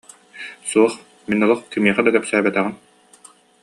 [0.69, 0.93] Суох,
[1.29, 2.75] мин олох кимиэхэ да кэпсээбэтэҕим